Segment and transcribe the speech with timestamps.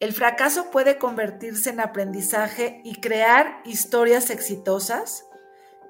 [0.00, 5.26] ¿El fracaso puede convertirse en aprendizaje y crear historias exitosas?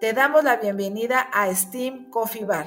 [0.00, 2.66] Te damos la bienvenida a STEAM Coffee Bar.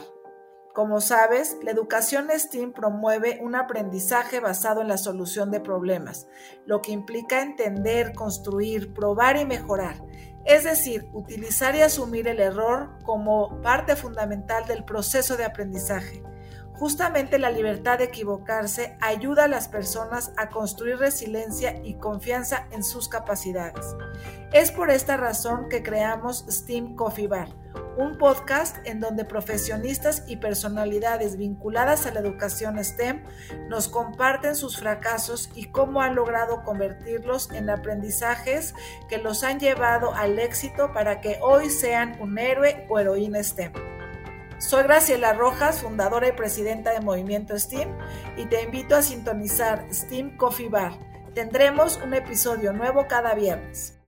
[0.73, 6.27] Como sabes, la educación STEAM promueve un aprendizaje basado en la solución de problemas,
[6.65, 10.01] lo que implica entender, construir, probar y mejorar.
[10.45, 16.23] Es decir, utilizar y asumir el error como parte fundamental del proceso de aprendizaje.
[16.73, 22.83] Justamente la libertad de equivocarse ayuda a las personas a construir resiliencia y confianza en
[22.83, 23.95] sus capacidades.
[24.51, 27.49] Es por esta razón que creamos Steam Coffee Bar,
[27.97, 33.23] un podcast en donde profesionistas y personalidades vinculadas a la educación STEM
[33.69, 38.73] nos comparten sus fracasos y cómo han logrado convertirlos en aprendizajes
[39.09, 43.92] que los han llevado al éxito para que hoy sean un héroe o heroína STEM.
[44.59, 47.97] Soy Graciela Rojas, fundadora y presidenta de Movimiento STEAM,
[48.37, 50.93] y te invito a sintonizar STEAM Coffee Bar.
[51.33, 53.99] Tendremos un episodio nuevo cada viernes.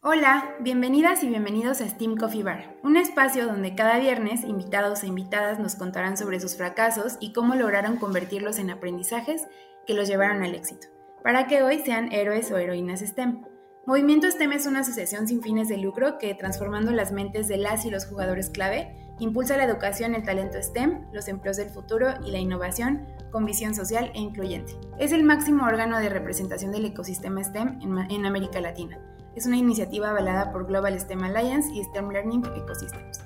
[0.00, 5.08] Hola, bienvenidas y bienvenidos a Steam Coffee Bar, un espacio donde cada viernes invitados e
[5.08, 9.48] invitadas nos contarán sobre sus fracasos y cómo lograron convertirlos en aprendizajes
[9.88, 10.86] que los llevaron al éxito,
[11.24, 13.44] para que hoy sean héroes o heroínas STEM.
[13.88, 17.86] Movimiento STEM es una asociación sin fines de lucro que, transformando las mentes de las
[17.86, 22.30] y los jugadores clave, impulsa la educación, el talento STEM, los empleos del futuro y
[22.30, 24.74] la innovación con visión social e incluyente.
[24.98, 29.00] Es el máximo órgano de representación del ecosistema STEM en, América Latina.
[29.34, 33.24] Es una iniciativa avalada por Global STEM Alliance y STEM Learning Ecosystems.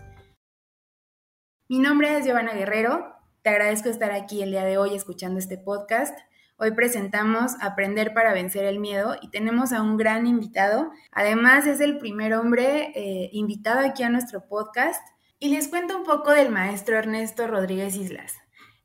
[1.68, 3.16] Mi nombre es Giovanna Guerrero.
[3.42, 6.16] Te agradezco estar aquí el día de hoy escuchando este podcast.
[6.64, 10.92] Hoy presentamos Aprender para vencer el miedo y tenemos a un gran invitado.
[11.10, 15.04] Además es el primer hombre eh, invitado aquí a nuestro podcast.
[15.40, 18.34] Y les cuento un poco del maestro Ernesto Rodríguez Islas.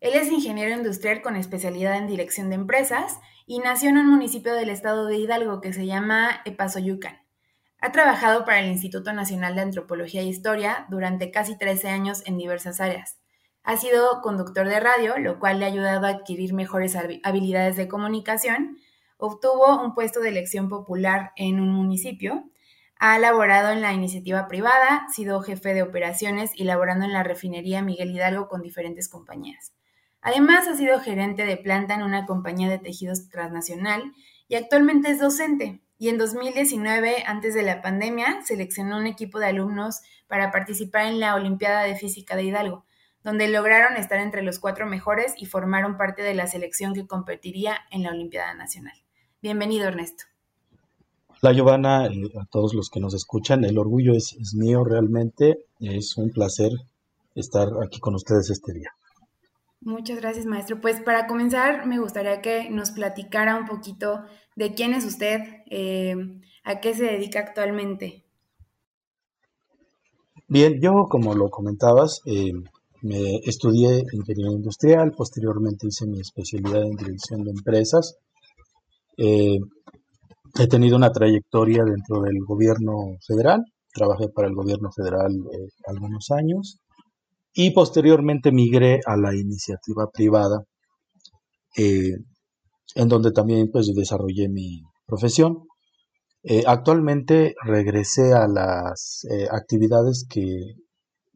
[0.02, 4.55] Él es ingeniero industrial con especialidad en dirección de empresas y nació en un municipio
[4.55, 7.22] del estado de Hidalgo que se llama Epazoyucan.
[7.80, 12.39] Ha trabajado para el Instituto Nacional de Antropología e Historia durante casi 13 años en
[12.39, 13.20] diversas áreas.
[13.67, 17.89] Ha sido conductor de radio, lo cual le ha ayudado a adquirir mejores habilidades de
[17.89, 18.78] comunicación.
[19.17, 22.45] Obtuvo un puesto de elección popular en un municipio.
[22.98, 27.82] Ha laborado en la iniciativa privada, sido jefe de operaciones y laborando en la refinería
[27.82, 29.73] Miguel Hidalgo con diferentes compañías.
[30.22, 34.14] Además, ha sido gerente de planta en una compañía de tejidos transnacional
[34.48, 35.82] y actualmente es docente.
[35.98, 41.20] Y en 2019, antes de la pandemia, seleccionó un equipo de alumnos para participar en
[41.20, 42.86] la Olimpiada de Física de Hidalgo,
[43.27, 47.76] donde lograron estar entre los cuatro mejores y formaron parte de la selección que competiría
[47.92, 48.93] en la Olimpiada Nacional.
[49.42, 50.23] Bienvenido, Ernesto.
[51.43, 53.66] Hola, Giovanna, y a todos los que nos escuchan.
[53.66, 55.58] El orgullo es, es mío realmente.
[55.82, 56.71] Es un placer
[57.36, 58.92] estar aquí con ustedes este día.
[59.82, 60.80] Muchas gracias, maestro.
[60.80, 64.23] Pues para comenzar, me gustaría que nos platicara un poquito
[64.55, 66.16] de quién es usted, eh,
[66.64, 68.23] a qué se dedica actualmente.
[70.48, 72.54] Bien, yo, como lo comentabas, eh,
[73.02, 78.15] me estudié ingeniería industrial, posteriormente hice mi especialidad en dirección de empresas.
[79.17, 79.59] Eh,
[80.59, 83.63] he tenido una trayectoria dentro del gobierno federal,
[83.93, 86.80] trabajé para el gobierno federal eh, algunos años
[87.53, 90.63] y posteriormente migré a la iniciativa privada,
[91.77, 92.17] eh,
[92.95, 95.67] en donde también pues desarrollé mi profesión.
[96.65, 100.75] actualmente regresé a las actividades que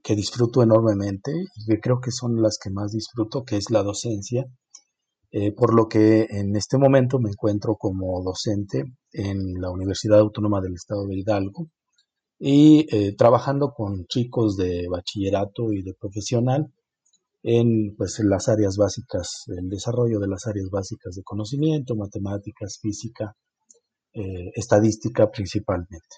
[0.04, 3.84] que disfruto enormemente y que creo que son las que más disfruto, que es la
[3.84, 4.46] docencia,
[5.32, 10.60] eh, por lo que en este momento me encuentro como docente en la Universidad Autónoma
[10.60, 11.68] del Estado de Hidalgo
[12.38, 16.74] y eh, trabajando con chicos de bachillerato y de profesional
[17.44, 22.78] en, pues, en las áreas básicas, el desarrollo de las áreas básicas de conocimiento, matemáticas,
[22.82, 23.36] física,
[24.14, 26.18] eh, estadística principalmente.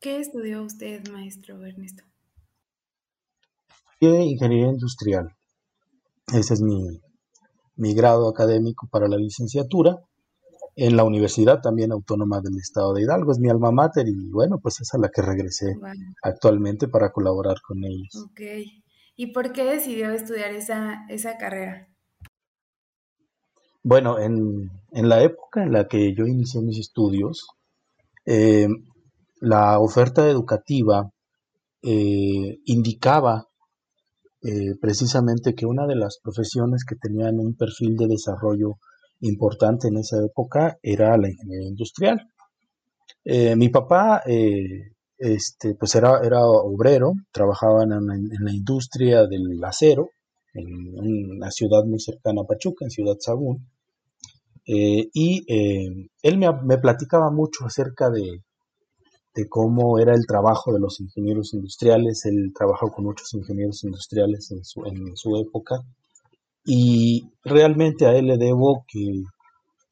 [0.00, 2.04] ¿Qué estudió usted, maestro Ernesto?
[4.00, 5.28] Ingeniería industrial.
[6.32, 9.96] Ese es mi, grado académico para la licenciatura.
[10.74, 14.58] En la Universidad también Autónoma del Estado de Hidalgo, es mi alma mater y bueno,
[14.60, 15.74] pues es a la que regresé
[16.22, 18.26] actualmente para colaborar con ellos.
[18.30, 18.40] Ok.
[19.16, 21.88] ¿Y por qué decidió estudiar esa, esa carrera?
[23.82, 27.46] Bueno, en, la época en la que yo inicié mis estudios,
[28.26, 28.68] eh,
[29.40, 31.10] la oferta educativa
[31.82, 33.46] eh, indicaba
[34.48, 38.76] eh, precisamente que una de las profesiones que tenían un perfil de desarrollo
[39.22, 42.20] importante en esa época era la ingeniería industrial.
[43.24, 50.10] Eh, mi papá eh, este, pues era, era obrero, trabajaba en, la industria del acero,
[50.54, 53.66] en una ciudad muy cercana a Pachuca, en Ciudad Sagún.
[54.64, 55.44] Y
[56.22, 58.42] él me, platicaba mucho acerca de,
[59.48, 62.24] cómo era el trabajo de los ingenieros industriales.
[62.24, 65.76] Él trabajó con muchos ingenieros industriales en su, en su época.
[66.64, 69.22] Y realmente a él le debo que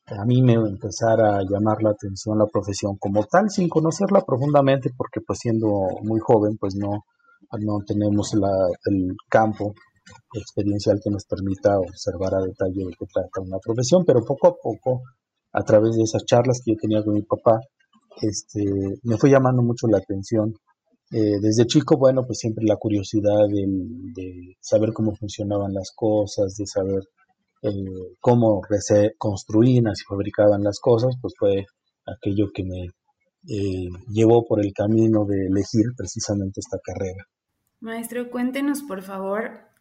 [0.06, 4.90] a mí me empezara a llamar la atención la profesión como tal, sin conocerla profundamente,
[4.96, 5.68] porque pues siendo
[6.02, 7.04] muy joven, pues no,
[7.60, 9.74] no tenemos el campo
[10.34, 14.54] experiencial que nos permita observar a detalle de qué trata una profesión, pero poco a
[14.60, 15.02] poco,
[15.52, 17.60] a través de esas charlas que yo tenía con mi papá,
[18.20, 18.64] este,
[19.02, 20.54] me fue llamando mucho la atención.
[21.10, 26.66] Eh, desde chico, bueno, pues siempre la curiosidad de, saber cómo funcionaban las cosas, de
[26.66, 27.02] saber
[27.62, 28.62] eh, cómo
[29.18, 31.66] construían y fabricaban las cosas, pues fue
[32.06, 32.86] aquello que me
[33.48, 37.24] eh, llevó por el camino de elegir precisamente esta carrera.
[37.80, 39.72] Maestro, cuéntenos por favor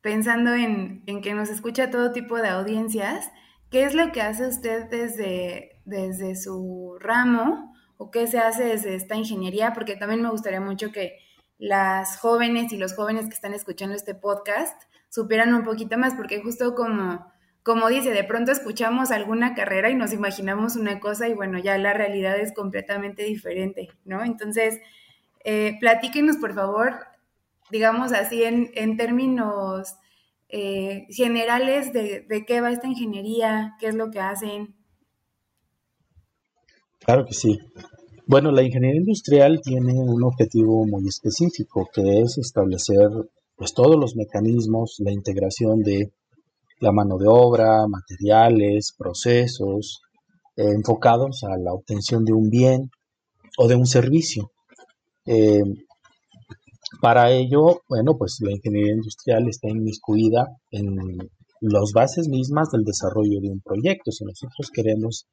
[0.00, 3.28] pensando en, que nos escucha todo tipo de audiencias,
[3.70, 8.94] ¿qué es lo que hace usted desde, desde su ramo o qué se hace desde
[8.94, 9.72] esta ingeniería?
[9.72, 11.18] Porque también me gustaría mucho que
[11.58, 14.78] las jóvenes y los jóvenes que están escuchando este podcast
[15.08, 17.26] supieran un poquito más, porque justo como,
[17.62, 21.78] como dice, de pronto escuchamos alguna carrera y nos imaginamos una cosa y bueno, ya
[21.78, 24.22] la realidad es completamente diferente, ¿no?
[24.22, 24.78] Entonces,
[25.44, 27.16] eh, platíquenos por favor
[27.70, 29.96] digamos así, en, términos
[30.48, 34.74] eh, generales de, qué va esta ingeniería, qué es lo que hacen.
[37.00, 37.58] Claro que sí.
[38.26, 43.08] Bueno, la ingeniería industrial tiene un objetivo muy específico, que es establecer
[43.54, 46.12] pues todos los mecanismos, la integración de
[46.80, 50.02] la mano de obra, materiales, procesos,
[50.56, 52.90] enfocados a la obtención de un bien
[53.58, 54.50] o de un servicio.
[55.24, 55.62] Eh,
[57.00, 61.18] para ello, bueno, pues la ingeniería industrial está inmiscuida en
[61.60, 64.12] las bases mismas del desarrollo de un proyecto.
[64.12, 65.26] Si nosotros queremos,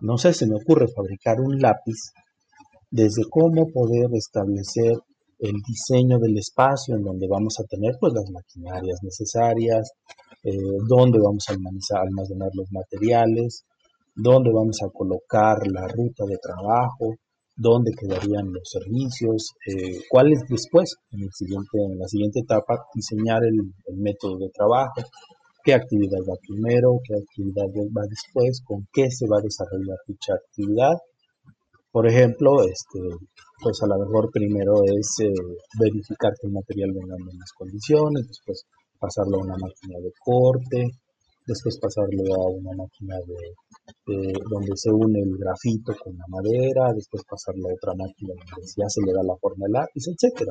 [0.00, 2.12] no sé, se me ocurre fabricar un lápiz,
[2.90, 4.94] desde cómo poder establecer
[5.38, 9.90] el diseño del espacio en donde vamos a tener pues las maquinarias necesarias,
[10.42, 10.52] eh,
[10.88, 13.64] dónde vamos a almacenar los materiales,
[14.14, 17.16] dónde vamos a colocar la ruta de trabajo,
[17.56, 22.84] dónde quedarían los servicios, eh, cuál es después, en, el siguiente, en la siguiente etapa,
[22.94, 25.02] diseñar el, método de trabajo,
[25.66, 30.34] qué actividad va primero, qué actividad va después, con qué se va a desarrollar dicha
[30.38, 30.94] actividad.
[31.90, 33.02] Por ejemplo, este,
[33.58, 35.34] pues a lo mejor primero es eh,
[35.80, 38.62] verificar que el material venga en buenas condiciones, después
[39.00, 40.86] pasarlo a una máquina de corte,
[41.44, 47.22] después pasarlo a una máquina de donde se une el grafito con la madera, después
[47.26, 50.46] pasarlo a otra máquina donde ya se le da la forma del lápiz, etc.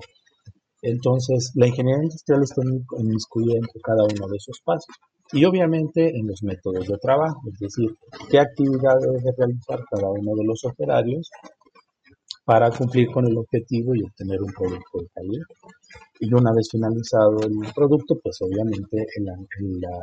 [0.86, 2.62] Entonces, la ingeniería industrial está
[3.00, 4.94] inmiscuida en cada uno de esos pasos.
[5.34, 7.90] Y obviamente en los métodos de trabajo, es decir,
[8.30, 11.32] qué actividad debe realizar cada uno de los operarios
[12.46, 15.46] para cumplir con el objetivo y obtener un producto de calidad.
[16.20, 19.26] Y una vez finalizado el producto, pues obviamente en
[19.82, 19.98] la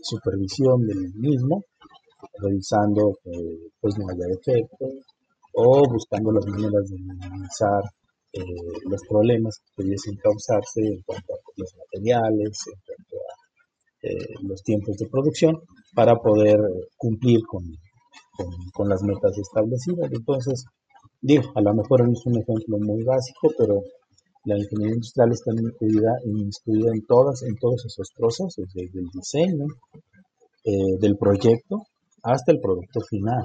[0.00, 1.64] supervisión del mismo
[2.40, 3.32] revisando que
[3.80, 4.90] pues no haya defectos
[5.54, 7.82] o buscando las maneras de minimizar
[8.32, 8.42] eh,
[8.88, 14.62] los problemas que pudiesen causarse en cuanto a los materiales, en cuanto a eh, los
[14.62, 15.56] tiempos de producción,
[15.94, 16.58] para poder
[16.96, 17.64] cumplir con,
[18.74, 20.10] con, las metas establecidas.
[20.12, 20.64] Entonces,
[21.20, 23.82] digo, a lo mejor no es un ejemplo muy básico, pero
[24.44, 29.66] la ingeniería industrial está incluida, incluida en, todas, en todos esos procesos, desde el diseño
[30.64, 31.82] eh, del proyecto
[32.22, 33.44] hasta el producto final.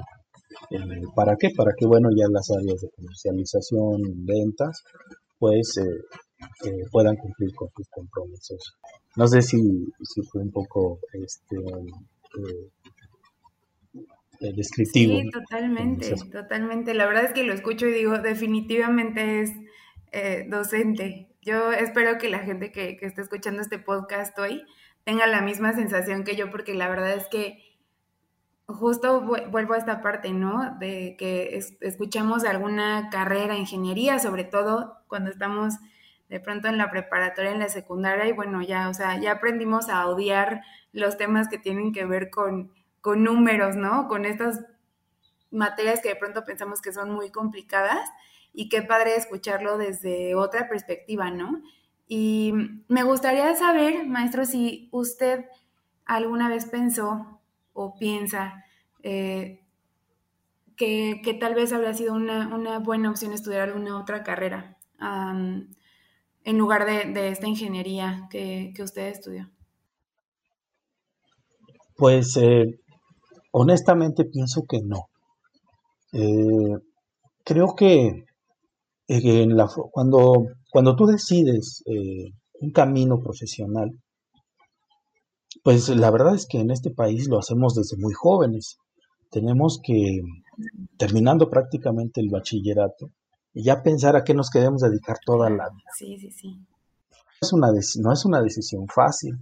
[0.70, 1.50] Eh, ¿Para qué?
[1.56, 4.82] Para que, bueno, ya las áreas de comercialización, ventas,
[5.38, 8.76] pues eh, eh, puedan cumplir con sus compromisos.
[9.16, 9.58] No sé si,
[10.02, 11.56] si fue un poco este,
[14.40, 15.20] descriptivo.
[15.20, 16.94] Sí, totalmente, totalmente.
[16.94, 19.50] La verdad es que lo escucho y digo, definitivamente es
[20.48, 21.28] docente.
[21.42, 24.62] Yo espero que la gente que, que esté escuchando este podcast hoy
[25.04, 27.73] tenga la misma sensación que yo, porque la verdad es que
[28.66, 30.76] justo vuelvo a esta parte, ¿no?
[30.78, 35.74] De que escuchamos alguna carrera, ingeniería, sobre todo cuando estamos
[36.28, 39.88] de pronto en la preparatoria, en la secundaria, y bueno, ya, o sea, ya aprendimos
[39.88, 44.08] a odiar los temas que tienen que ver con, con números, ¿no?
[44.08, 44.64] Con estas
[45.50, 48.08] materias que de pronto pensamos que son muy complicadas
[48.52, 51.62] y qué padre escucharlo desde otra perspectiva, ¿no?
[52.06, 52.52] Y
[52.88, 55.44] me gustaría saber, maestro, si usted
[56.06, 57.33] alguna vez pensó
[57.74, 58.64] o piensa
[59.02, 59.60] eh,
[60.76, 67.28] que, tal vez habría sido una, buena opción estudiar alguna otra carrera en lugar de,
[67.28, 69.50] esta ingeniería que, usted estudió?
[71.96, 72.80] Pues eh,
[73.52, 75.08] honestamente pienso que no.
[76.12, 76.78] Eh,
[77.44, 78.24] creo que
[79.92, 81.82] cuando, cuando tú decides
[82.60, 83.90] un camino profesional,
[85.64, 88.76] pues la verdad es que en este país lo hacemos desde muy jóvenes.
[89.30, 90.20] Tenemos que,
[90.98, 93.10] terminando prácticamente el bachillerato,
[93.54, 95.90] ya pensar a qué nos queremos dedicar toda la vida.
[95.96, 96.60] Sí, sí, sí.
[97.40, 99.38] Es una, no es una decisión fácil.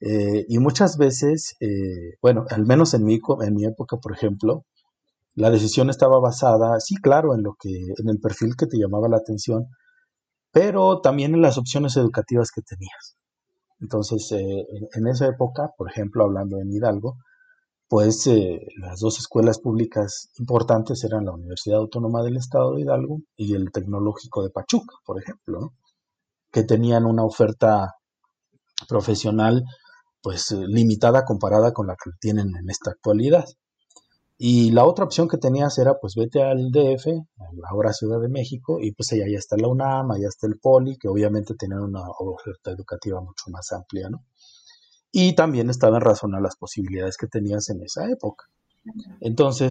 [0.00, 4.64] Eh, y muchas veces, eh, bueno, al menos en mi, en mi época, por ejemplo,
[5.34, 9.08] la decisión estaba basada, sí, claro, en lo que, en el perfil que te llamaba
[9.08, 9.66] la atención,
[10.50, 13.16] pero también en las opciones educativas que tenías.
[13.82, 17.18] Entonces, eh, en, esa época, por ejemplo, hablando en Hidalgo,
[17.88, 18.26] pues
[18.78, 23.70] las dos escuelas públicas importantes eran la Universidad Autónoma del Estado de Hidalgo y el
[23.70, 25.74] Tecnológico de Pachuca, por ejemplo,
[26.50, 27.96] que tenían una oferta
[28.88, 29.64] profesional
[30.22, 33.44] pues limitada comparada con la que tienen en esta actualidad.
[34.44, 37.06] Y la otra opción que tenías era, pues vete al DF,
[37.70, 40.96] ahora Ciudad de México, y pues allá ya está la UNAM, allá está el POLI,
[40.98, 44.24] que obviamente tenían una oferta educativa mucho más amplia, ¿no?
[45.12, 48.46] Y también estaban razonadas las posibilidades que tenías en esa época.
[49.20, 49.70] Entonces,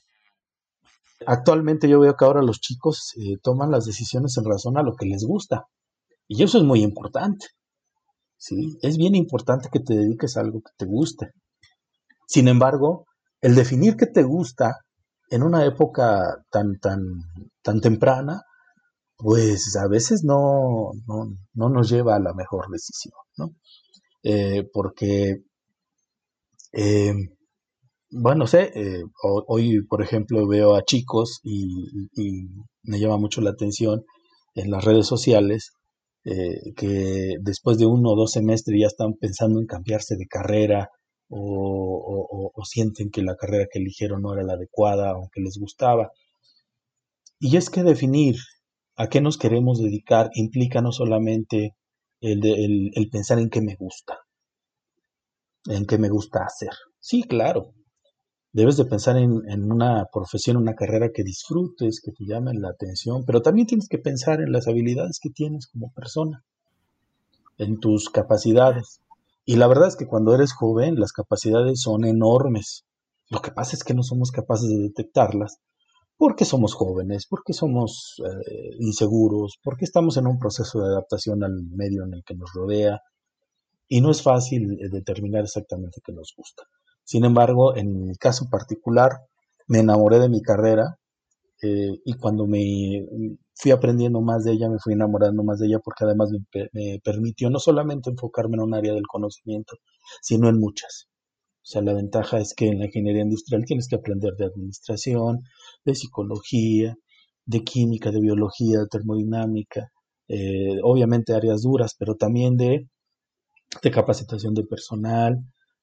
[1.26, 4.96] actualmente yo veo que ahora los chicos eh, toman las decisiones en razón a lo
[4.96, 5.66] que les gusta.
[6.30, 7.48] Y eso es muy importante.
[8.38, 8.78] ¿sí?
[8.82, 11.32] Es bien importante que te dediques a algo que te guste.
[12.26, 13.08] Sin embargo,
[13.42, 14.86] el definir que te gusta
[15.30, 17.00] en una época tan, tan,
[17.64, 18.44] tan temprana,
[19.18, 23.56] pues a veces no, no, nos lleva a la mejor decisión, ¿no?
[24.24, 25.44] Eh, porque,
[26.74, 27.14] eh,
[28.12, 29.04] bueno, sé, eh,
[29.48, 31.68] hoy, por ejemplo, veo a chicos y,
[32.84, 34.04] me llama mucho la atención
[34.56, 35.72] en las redes sociales
[36.24, 40.90] que después de uno o dos semestres ya están pensando en cambiarse de carrera
[41.32, 46.12] o, sienten que la carrera que eligieron no era la adecuada o que les gustaba.
[47.40, 48.36] Y es que definir
[48.96, 51.76] a qué nos queremos dedicar implica no solamente
[52.22, 54.20] el, el pensar en qué me gusta,
[55.66, 56.72] en qué me gusta hacer.
[57.00, 57.74] Sí, claro,
[58.54, 62.70] debes de pensar en, en, una profesión, una carrera que disfrutes, que te llame la
[62.70, 66.44] atención, pero también tienes que pensar en las habilidades que tienes como persona,
[67.58, 69.02] en tus capacidades.
[69.46, 72.86] Y la verdad es que cuando eres joven las capacidades son enormes.
[73.30, 75.58] Lo que pasa es que no somos capaces de detectarlas
[76.22, 81.64] porque somos jóvenes, porque somos eh, inseguros, porque estamos en un proceso de adaptación al
[81.72, 83.00] medio en el que nos rodea
[83.88, 86.64] y no es fácil eh, determinar exactamente qué nos gusta.
[87.04, 89.14] Sin embargo, en mi caso particular,
[89.68, 91.00] me enamoré de mi carrera
[91.62, 93.06] eh, y cuando me
[93.56, 96.30] fui aprendiendo más de ella, me fui enamorando más de ella porque además
[96.74, 99.76] me, permitió no solamente enfocarme en un área del conocimiento,
[100.22, 101.08] sino en muchas.
[101.64, 105.42] O sea, la ventaja es que en la ingeniería industrial tienes que aprender de administración,
[105.86, 106.96] de psicología,
[107.46, 109.92] de química, de biología, de termodinámica,
[110.28, 112.88] eh, obviamente áreas duras, pero también de,
[113.84, 115.38] de capacitación de personal,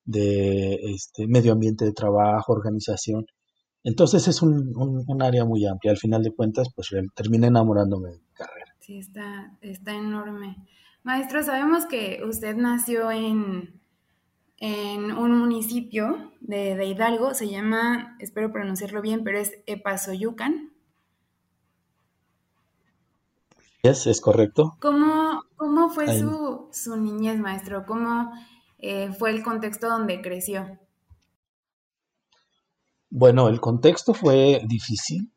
[0.04, 3.26] de este, medio ambiente de trabajo, organización.
[3.84, 5.92] Entonces es un, un, área muy amplia.
[5.92, 8.74] Al final de cuentas, pues terminé enamorándome de mi carrera.
[8.80, 10.56] Sí, está, está enorme.
[11.02, 13.80] Maestro, sabemos que usted nació en,
[14.58, 20.72] en un municipio de, Hidalgo, se llama, espero pronunciarlo bien, pero es Epazoyucan.
[23.82, 24.76] Es, es correcto.
[24.80, 27.86] ¿Cómo, cómo fue su, su, niñez, maestro?
[27.86, 28.32] ¿Cómo
[28.78, 30.78] eh, fue el contexto donde creció?
[33.10, 35.32] Bueno, el contexto fue difícil.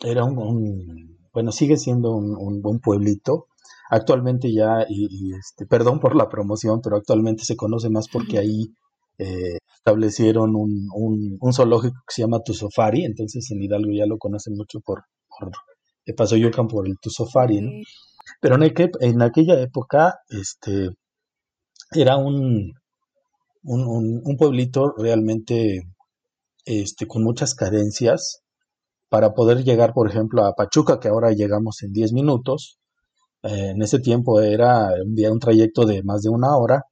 [0.00, 3.48] Era un, bueno, sigue siendo un, buen pueblito.
[3.90, 8.74] Actualmente ya, y, este, perdón por la promoción, pero actualmente se conoce más porque ahí
[9.18, 10.88] eh, establecieron un,
[11.40, 15.52] un, zoológico que se llama Tusofari, entonces en Hidalgo ya lo conocen mucho por, por
[16.16, 17.70] Pasoyucan por el Tusofari, ¿no?
[18.40, 20.88] Pero en, en aquella época, este,
[21.92, 22.72] era un,
[23.62, 25.82] un, un pueblito realmente
[26.64, 28.42] este, con muchas carencias
[29.08, 32.78] para poder llegar, por ejemplo, a Pachuca, que ahora llegamos en 10 minutos.
[33.42, 36.84] Eh, en ese tiempo era un, día, un trayecto de más de una hora,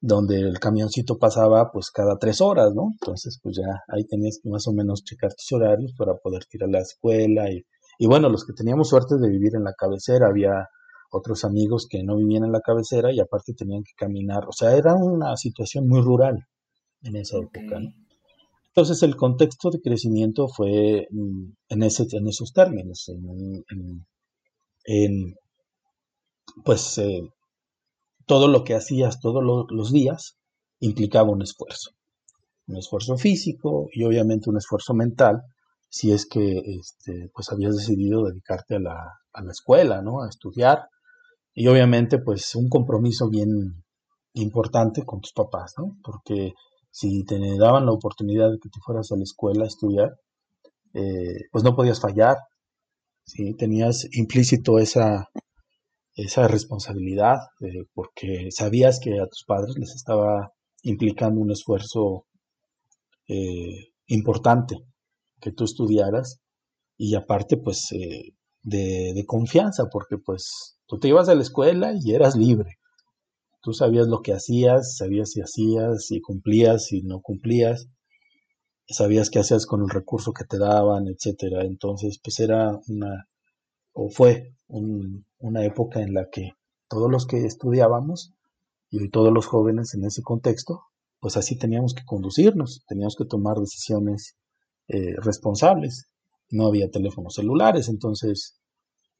[0.00, 2.88] donde el camioncito pasaba pues cada tres horas, ¿no?
[2.92, 6.64] Entonces, pues ya ahí tenías que más o menos checar tus horarios para poder ir
[6.64, 7.50] a la escuela.
[7.50, 7.64] Y,
[7.98, 10.68] y bueno, los que teníamos suerte de vivir en la cabecera, había
[11.10, 14.44] otros amigos que no vivían en la cabecera y aparte tenían que caminar.
[14.46, 16.46] O sea, era una situación muy rural
[17.02, 17.80] en esa época.
[17.80, 17.90] ¿no?
[18.74, 23.08] Entonces el contexto de crecimiento fue mm, en, ese, en esos términos,
[24.84, 25.34] en,
[26.64, 27.22] pues eh,
[28.26, 30.36] todo lo que hacías todos los días
[30.80, 31.90] implicaba un esfuerzo.
[32.68, 35.42] un esfuerzo físico y obviamente un esfuerzo mental
[35.90, 40.22] si es que este, pues habías decidido dedicarte a la, a la escuela, ¿no?
[40.22, 40.88] A estudiar
[41.52, 43.82] y obviamente pues un compromiso bien
[44.34, 45.96] importante con tus papás, ¿no?
[46.04, 46.52] Porque
[46.90, 50.10] si te daban la oportunidad de que te fueras a la escuela a estudiar,
[50.94, 52.36] eh, pues no podías fallar,
[53.24, 53.54] ¿sí?
[53.54, 55.28] Tenías implícito esa,
[56.14, 60.50] esa responsabilidad, eh, porque sabías que a tus padres les estaba
[60.82, 62.26] implicando un esfuerzo
[63.28, 64.76] eh, importante
[65.40, 66.40] que tú estudiaras
[66.96, 67.88] y aparte pues
[68.62, 72.79] de, de, confianza, porque pues tú te ibas a la escuela y eras libre.
[73.62, 77.88] Tú sabías lo que hacías, sabías si hacías, si cumplías, si no cumplías,
[78.88, 81.64] sabías qué hacías con el recurso que te daban, etcétera.
[81.64, 83.28] Entonces, pues era una,
[83.92, 86.52] o fue una época en la que
[86.88, 88.32] todos los que estudiábamos
[88.90, 90.82] y todos los jóvenes en ese contexto,
[91.20, 94.36] pues así teníamos que conducirnos, teníamos que tomar decisiones
[94.88, 96.06] eh, responsables.
[96.50, 98.58] No había teléfonos celulares, entonces,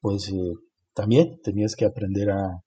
[0.01, 0.55] pues eh,
[0.95, 2.65] también tenías que aprender a,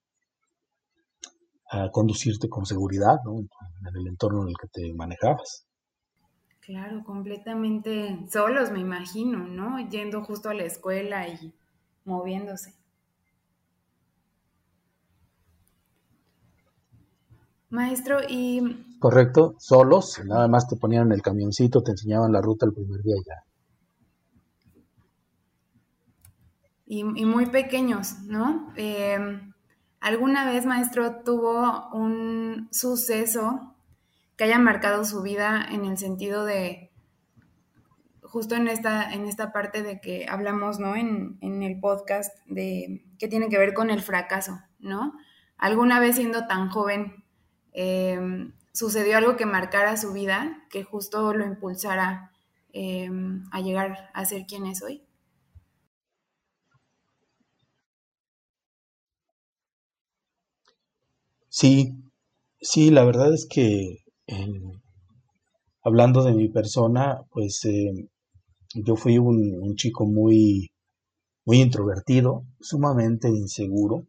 [1.73, 3.39] a conducirte con seguridad ¿no?
[3.39, 5.65] en el entorno en el que te manejabas.
[6.61, 9.79] Claro, completamente solos, me imagino, ¿no?
[9.89, 11.53] Yendo justo a la escuela y
[12.05, 12.73] moviéndose.
[17.69, 18.97] Maestro, y...
[18.99, 23.01] Correcto, solos, nada más te ponían en el camioncito, te enseñaban la ruta el primer
[23.01, 23.43] día ya.
[26.85, 28.71] Y, muy pequeños, ¿no?
[28.77, 29.17] Eh,
[30.03, 33.73] ¿Alguna vez, maestro, tuvo un suceso
[34.35, 36.91] que haya marcado su vida en el sentido de,
[38.21, 40.97] justo en esta, en esta parte de que hablamos, ¿no?
[40.97, 45.13] En, el podcast de que tiene que ver con el fracaso, ¿no?
[45.57, 47.23] Alguna vez siendo tan joven,
[47.71, 52.33] em, sucedió algo que marcara su vida, que justo lo impulsara
[52.73, 55.01] em, a llegar a ser quien es hoy.
[61.55, 61.93] Sí,
[62.59, 63.99] sí, la verdad es que
[65.83, 68.09] hablando de mi persona, pues eh,
[68.73, 70.71] yo fui un, chico muy,
[71.45, 74.07] muy introvertido, sumamente inseguro,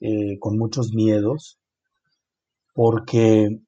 [0.00, 1.58] eh, con muchos miedos,
[2.74, 3.60] porque,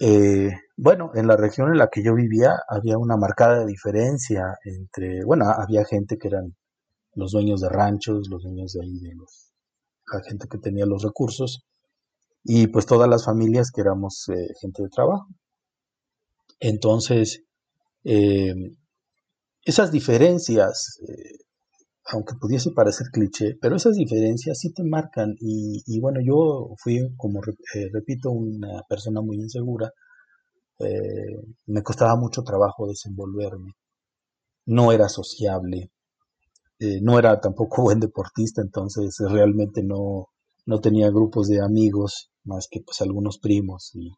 [0.00, 5.24] eh, bueno, en la región en la que yo vivía había una marcada diferencia entre,
[5.24, 6.54] bueno, había gente que eran
[7.14, 9.49] los dueños de ranchos, los dueños de ahí, de los,
[10.12, 11.64] la gente que tenía los recursos,
[12.44, 15.26] y pues todas las familias que éramos eh, gente de trabajo.
[16.58, 17.44] Entonces,
[18.04, 18.54] eh,
[19.64, 21.38] esas diferencias, eh,
[22.06, 25.34] aunque pudiese parecer cliché, pero esas diferencias sí te marcan.
[25.38, 27.40] Y, bueno, yo fui, como
[27.92, 29.90] repito, una persona muy insegura.
[31.66, 33.72] me costaba mucho trabajo desenvolverme.
[34.66, 35.90] No era sociable.
[37.02, 40.28] No era tampoco buen deportista, entonces realmente no,
[40.66, 44.10] no tenía grupos de amigos más que pues algunos primos y,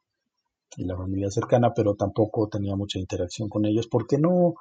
[0.79, 4.55] la familia cercana, pero tampoco tenía mucha interacción con ellos porque no,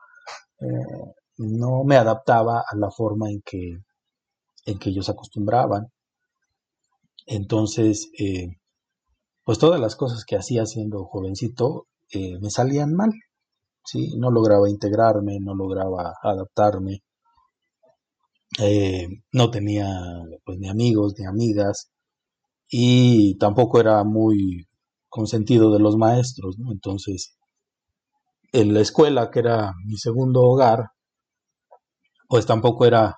[0.60, 3.78] eh, no me adaptaba a la forma en que,
[4.66, 5.88] en que ellos acostumbraban.
[7.26, 8.58] Entonces, eh,
[9.46, 13.12] pues todas las cosas que hacía siendo jovencito eh, me salían mal.
[13.86, 14.14] ¿sí?
[14.18, 17.04] No lograba integrarme, no lograba adaptarme.
[19.32, 19.88] No tenía
[20.44, 21.90] pues ni amigos ni amigas
[22.70, 24.68] y tampoco era muy
[25.10, 26.58] consentido de los maestros.
[26.72, 27.38] Entonces,
[28.54, 30.88] en la escuela, que era mi segundo hogar,
[32.28, 33.18] pues tampoco era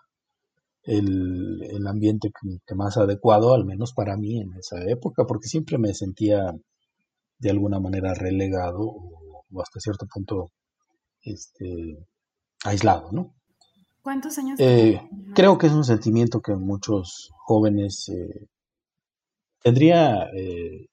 [0.83, 2.31] el, ambiente
[2.65, 6.51] que, más adecuado, al menos para mí en esa época, porque siempre me sentía
[7.37, 10.51] de alguna manera relegado o, hasta cierto punto
[11.21, 12.07] este,
[12.63, 13.35] aislado, ¿no?
[14.03, 14.59] ¿Cuántos años?
[14.59, 15.01] Eh,
[15.33, 18.47] creo que es un sentimiento que muchos jóvenes eh,
[19.63, 20.89] Tendría eh,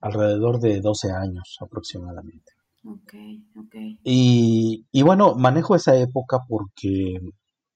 [0.00, 2.52] alrededor de 12 años aproximadamente.
[2.84, 3.14] Ok,
[3.58, 3.74] ok.
[4.04, 7.18] Y, y, bueno, manejo esa época porque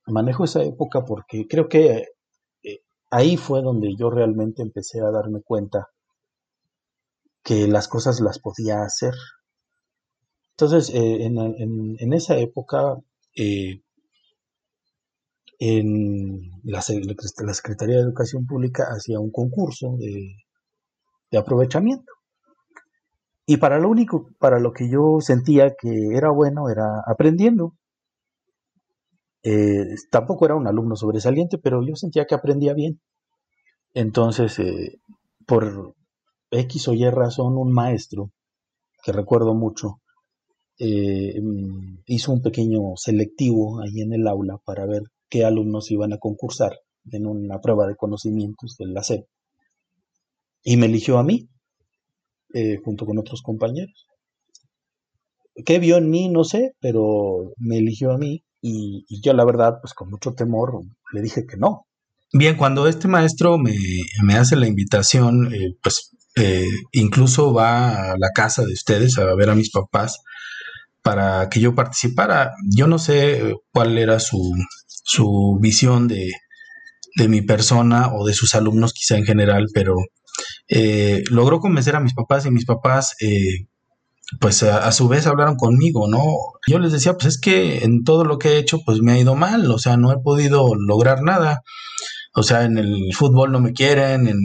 [0.07, 2.07] manejo esa época porque creo que
[2.63, 2.79] eh,
[3.11, 5.89] ahí fue donde yo realmente empecé a darme cuenta
[7.43, 9.15] que las cosas las podía hacer.
[10.53, 12.99] Entonces, eh, en, en, en, esa época
[15.61, 22.11] en la, Secretaría de Educación Pública hacía un concurso de, aprovechamiento.
[23.45, 27.75] Y para lo único, para lo que yo sentía que era bueno, era aprendiendo.
[29.43, 33.01] Eh, tampoco era un alumno sobresaliente, pero yo sentía que aprendía bien.
[33.93, 34.99] Entonces, eh,
[35.47, 35.95] por
[36.51, 38.31] X o Y razón, un maestro
[39.03, 40.01] que recuerdo mucho,
[40.79, 41.39] eh,
[42.07, 46.73] hizo un pequeño selectivo ahí en el aula para ver qué alumnos iban a concursar
[47.11, 49.03] en una prueba de conocimientos de la.
[50.63, 51.49] Y me eligió a mí,
[52.53, 54.07] eh, junto con otros compañeros.
[55.65, 56.29] ¿Qué vio en mí?
[56.29, 60.81] No sé, pero me eligió a mí y, yo la verdad, pues con mucho temor,
[61.13, 61.87] le dije que no.
[62.33, 63.75] Bien, cuando este maestro me,
[64.35, 69.51] hace la invitación, eh, pues eh, incluso va a la casa de ustedes a ver
[69.51, 70.21] a mis papás
[71.03, 72.53] para que yo participara.
[72.75, 74.53] Yo no sé cuál era su,
[74.87, 76.31] su visión de,
[77.17, 79.95] de mi persona o de sus alumnos quizá en general, pero
[80.69, 83.67] eh, logró convencer a mis papás y mis papás eh,
[84.39, 86.23] pues a, su vez hablaron conmigo, ¿no?
[86.69, 89.19] Yo les decía, pues es que en todo lo que he hecho, pues me ha
[89.19, 91.63] ido mal, o sea, no he podido lograr nada.
[92.33, 94.39] O sea, en el fútbol no me quieren, en,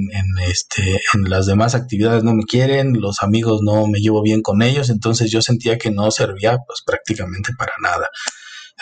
[0.50, 0.82] este,
[1.14, 4.90] en las demás actividades no me quieren, los amigos no me llevo bien con ellos,
[4.90, 8.08] entonces yo sentía que no servía pues prácticamente para nada.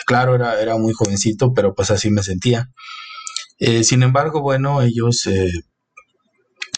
[0.06, 2.70] Claro, era, era muy jovencito, pero pues así me sentía.
[3.58, 5.50] Eh, sin embargo, bueno, ellos eh,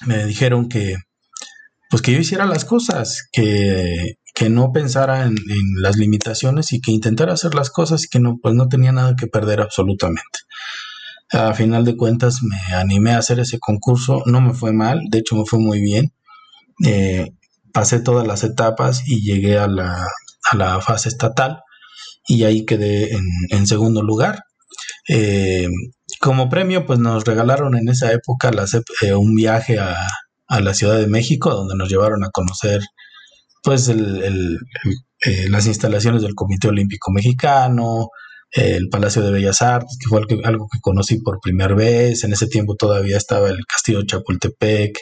[0.07, 0.97] me dijeron que,
[1.91, 4.17] pues que yo hiciera las cosas, que,
[4.51, 5.35] no pensara en,
[5.81, 9.15] las limitaciones y que intentara hacer las cosas y que no, pues no tenía nada
[9.19, 10.41] que perder absolutamente.
[11.33, 15.19] A final de cuentas me animé a hacer ese concurso, no me fue mal, de
[15.19, 16.13] hecho me fue muy bien.
[16.87, 17.33] Eh,
[17.73, 20.07] pasé todas las etapas y llegué a la,
[20.51, 21.63] a la fase estatal
[22.27, 23.11] y ahí quedé
[23.51, 24.41] en, segundo lugar.
[25.09, 25.69] Eh,
[26.21, 28.51] como premio, pues nos regalaron en esa época
[29.03, 29.97] eh, un viaje a,
[30.61, 32.81] la Ciudad de México, donde nos llevaron a conocer
[33.63, 38.11] pues eh, las instalaciones del Comité Olímpico Mexicano,
[38.53, 42.25] el Palacio de Bellas Artes, que fue algo que conocí por primera vez.
[42.25, 44.99] En ese tiempo todavía estaba el Castillo Chapultepec.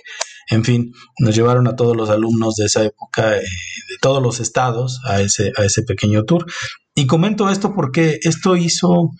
[0.50, 4.40] En fin, nos llevaron a todos los alumnos de esa época, eh, de todos los
[4.40, 6.46] estados, a ese, a ese pequeño tour.
[6.94, 9.10] Y comento esto porque esto hizo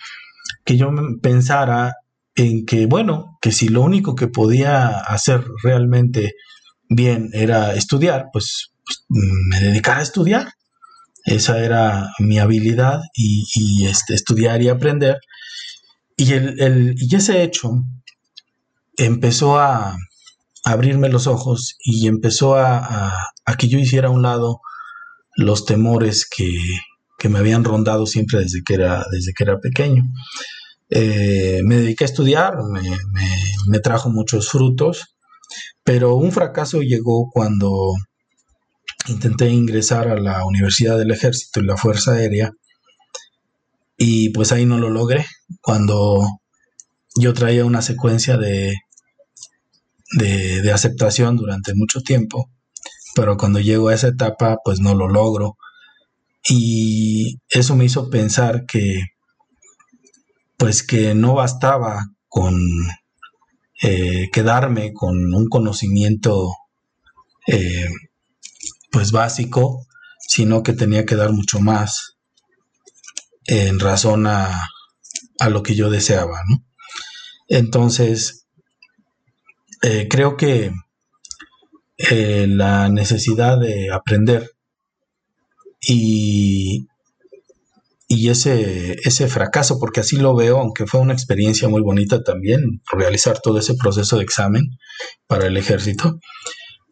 [0.65, 0.91] que yo
[1.23, 1.95] pensara
[2.35, 6.35] en que, bueno, que si lo único que podía hacer realmente
[6.89, 10.53] bien era estudiar, pues, pues me dedicara a estudiar.
[11.25, 15.19] Esa era mi habilidad y, este, estudiar y aprender.
[16.17, 17.71] Y, el, y ese hecho
[18.97, 19.97] empezó a,
[20.65, 23.13] abrirme los ojos y empezó a,
[23.45, 24.61] a, que yo hiciera a un lado
[25.37, 26.51] los temores que,
[27.19, 30.05] que me habían rondado siempre desde que era, desde que era pequeño.
[30.91, 32.55] Eh, me dediqué a estudiar,
[33.69, 35.17] me, trajo muchos frutos,
[35.83, 37.95] pero un fracaso llegó cuando
[39.09, 42.53] intenté ingresar a la Universidad del Ejército y la Fuerza Aérea
[43.97, 45.27] y pues ahí no lo logré.
[45.61, 46.41] Cuando
[47.17, 48.75] yo traía una secuencia de,
[50.17, 52.51] de, aceptación durante mucho tiempo,
[53.15, 55.57] pero cuando llego a esa etapa pues no lo logro
[56.49, 59.01] y eso me hizo pensar que,
[60.57, 62.55] pues que no bastaba con
[63.83, 66.53] eh, quedarme con un conocimiento,
[67.47, 67.89] eh,
[68.95, 69.85] pues básico,
[70.21, 72.15] sino que tenía que dar mucho más
[73.47, 74.69] en razón a,
[75.41, 76.41] a lo que yo deseaba,
[77.49, 78.47] Entonces,
[79.83, 80.71] eh, creo que
[81.99, 84.53] la necesidad de aprender
[85.81, 86.87] y,
[88.07, 92.81] y ese, ese fracaso, porque así lo veo, aunque fue una experiencia muy bonita también,
[92.93, 94.79] realizar todo ese proceso de examen
[95.27, 96.21] para el ejército,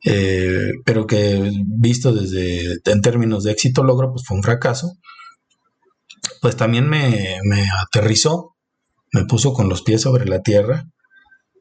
[0.04, 4.92] eh, pero que visto desde en términos de éxito logro, pues fue un fracaso,
[6.40, 8.56] pues también me, me aterrizó,
[9.12, 10.86] me puso con los pies sobre la tierra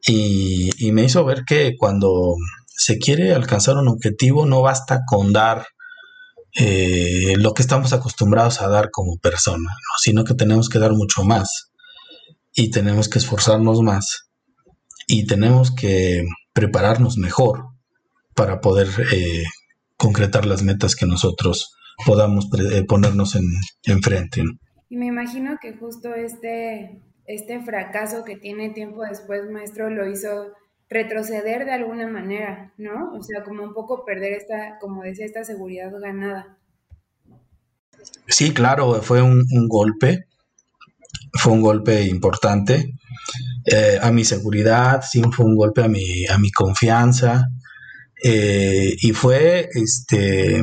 [0.06, 2.34] y, y me hizo ver que cuando
[2.66, 5.66] se quiere alcanzar un objetivo no basta con dar
[6.54, 9.70] eh, lo que estamos acostumbrados a dar como persona,
[10.02, 11.70] sino que tenemos que dar mucho más
[12.54, 14.28] y tenemos que esforzarnos más
[15.06, 17.71] y tenemos que prepararnos mejor
[18.34, 19.44] para poder eh,
[19.96, 23.44] concretar las metas que nosotros podamos eh, ponernos en,
[23.84, 24.42] enfrente.
[24.88, 30.52] Y me imagino que justo este, este fracaso que tiene tiempo después, maestro, lo hizo
[30.92, 33.12] retroceder de alguna manera, ¿no?
[33.14, 36.58] O sea, como un poco perder esta, como decía, esta seguridad ganada.
[38.26, 40.26] Sí, claro, fue un, golpe,
[41.32, 42.92] fue un golpe importante
[43.64, 47.46] eh, a mi seguridad, sí, fue un golpe a mi, a mi confianza,
[48.22, 50.62] eh, y fue, este,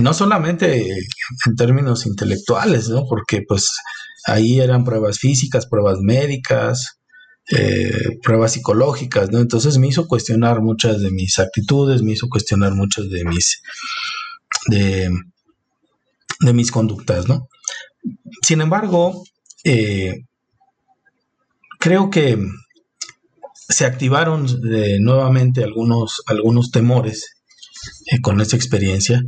[0.00, 0.82] no solamente
[1.46, 3.04] en términos intelectuales, ¿no?
[3.08, 3.68] Porque pues
[4.26, 6.98] ahí eran pruebas físicas, pruebas médicas,
[7.50, 9.38] eh, pruebas psicológicas, ¿no?
[9.38, 13.62] Entonces me hizo cuestionar muchas de mis actitudes, me hizo cuestionar muchas de mis,
[14.68, 15.10] de,
[16.52, 17.48] mis conductas, ¿no?
[18.42, 19.24] Sin embargo,
[19.64, 20.24] eh,
[21.78, 22.38] creo que
[23.68, 27.26] se activaron eh, nuevamente algunos, algunos temores
[28.10, 29.22] eh, con esa experiencia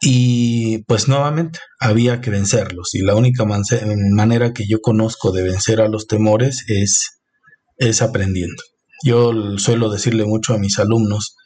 [0.00, 5.80] y pues nuevamente había que vencerlos y la única manera que yo conozco de vencer
[5.80, 7.20] a los temores es,
[7.76, 8.62] es aprendiendo.
[9.04, 11.36] Yo suelo decirle mucho a mis alumnos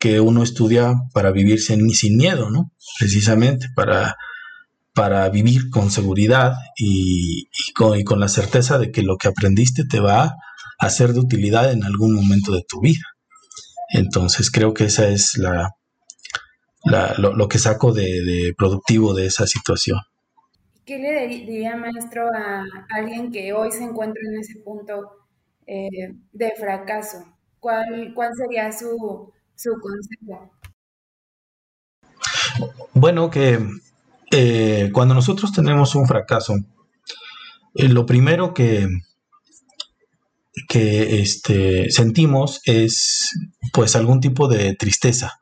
[0.00, 2.72] que uno estudia para vivir sin, sin miedo, ¿no?
[2.98, 4.16] Precisamente para,
[4.96, 9.84] para vivir con seguridad y, con, y, con, la certeza de que lo que aprendiste
[9.84, 10.36] te va
[10.78, 13.04] a ser de utilidad en algún momento de tu vida.
[13.90, 15.70] Entonces creo que esa es la,
[17.18, 19.98] lo, que saco de, productivo de esa situación.
[20.86, 22.64] ¿Qué le diría, maestro, a
[22.96, 25.10] alguien que hoy se encuentra en ese punto
[25.66, 25.88] eh,
[26.32, 27.18] de fracaso?
[27.60, 30.50] ¿Cuál, cuál sería su, su consejo?
[32.94, 33.58] Bueno, que
[34.30, 36.54] eh, cuando nosotros tenemos un fracaso,
[37.74, 38.88] eh, lo primero que,
[40.68, 43.30] que este, sentimos es
[43.72, 45.40] pues algún tipo de tristeza.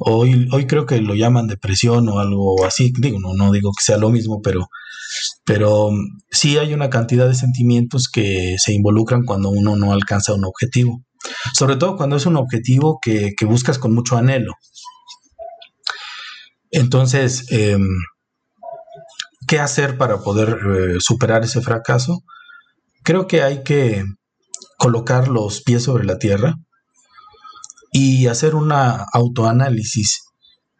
[0.00, 3.84] Hoy, hoy creo que lo llaman depresión o algo así, digo, no, no digo que
[3.84, 4.70] sea lo mismo, pero,
[5.44, 5.90] pero
[6.30, 11.02] sí hay una cantidad de sentimientos que se involucran cuando uno no alcanza un objetivo.
[11.52, 14.54] Sobre todo cuando es un objetivo que, buscas con mucho anhelo.
[16.70, 17.86] Entonces, em,
[19.46, 22.22] ¿qué hacer para poder eh, superar ese fracaso?
[23.02, 24.04] Creo que hay que
[24.78, 26.54] colocar los pies sobre la tierra
[27.92, 30.22] y hacer una autoanálisis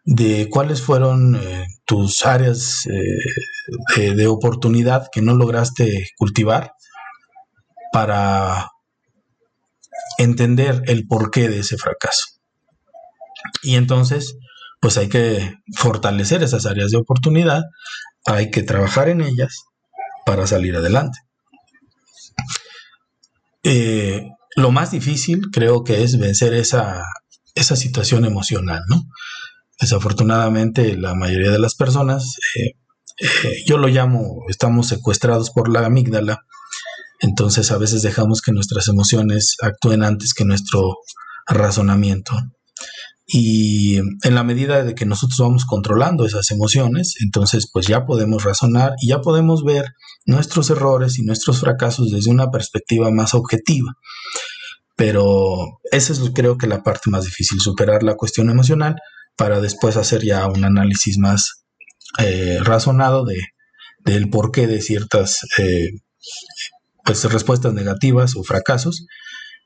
[0.04, 2.86] de cuáles fueron eh, tus áreas
[3.96, 6.72] eh, de, oportunidad que no lograste cultivar
[7.92, 8.70] para
[10.18, 12.24] entender el porqué de ese fracaso.
[13.62, 14.36] Y entonces,
[14.80, 17.64] pues hay que fortalecer esas áreas de oportunidad,
[18.26, 19.64] hay que trabajar en ellas
[20.24, 21.18] para salir adelante.
[23.62, 27.04] Eh, lo más difícil creo que es vencer esa,
[27.54, 29.02] esa situación emocional, ¿no?
[29.80, 32.72] Desafortunadamente la mayoría de las personas, eh,
[33.18, 36.38] eh, yo lo llamo, estamos secuestrados por la amígdala,
[37.20, 40.96] entonces a veces dejamos que nuestras emociones actúen antes que nuestro
[41.46, 42.32] razonamiento.
[43.32, 48.42] Y en la medida de que nosotros vamos controlando esas emociones, entonces pues ya podemos
[48.42, 49.84] razonar y ya podemos ver
[50.26, 53.94] nuestros errores y nuestros fracasos desde una perspectiva más objetiva.
[54.96, 58.96] Pero esa es creo que la parte más difícil, superar la cuestión emocional
[59.36, 61.62] para después hacer ya un análisis más
[62.18, 63.38] eh, razonado de,
[64.04, 65.90] del porqué de ciertas eh,
[67.04, 69.06] pues, respuestas negativas o fracasos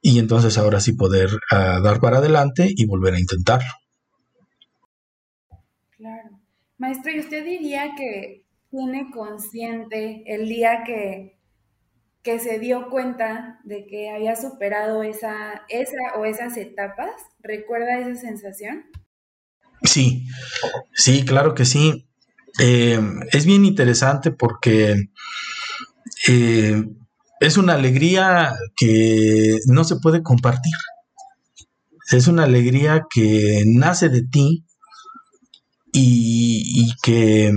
[0.07, 3.71] y entonces ahora sí poder ah, dar para adelante y volver a intentarlo.
[5.97, 6.29] Claro.
[6.77, 11.39] Maestro, ¿y usted diría que tiene consciente el día que,
[12.23, 17.15] que se dio cuenta de que había superado esa, esa o esas etapas?
[17.39, 18.85] ¿Recuerda esa sensación?
[19.85, 20.27] Sí,
[20.93, 22.07] sí, claro que sí.
[22.61, 23.01] Eh,
[23.33, 24.97] es bien interesante porque
[26.29, 26.85] eh,
[27.47, 30.73] es una alegría que no se puede compartir.
[32.11, 34.65] Es una alegría que nace de ti
[35.93, 37.53] y, que,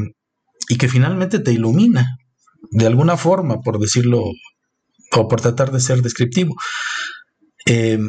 [0.70, 2.18] y que finalmente te ilumina,
[2.72, 4.24] de alguna forma, por decirlo,
[5.14, 6.56] o por tratar de ser descriptivo.
[7.66, 8.08] Em,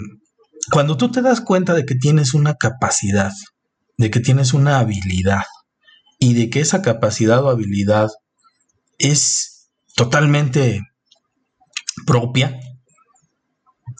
[0.73, 3.33] cuando tú te das cuenta de que tienes una capacidad,
[3.97, 5.45] de que tienes una habilidad,
[6.19, 8.11] y de que esa capacidad o habilidad
[8.99, 10.83] es totalmente
[12.07, 12.59] propia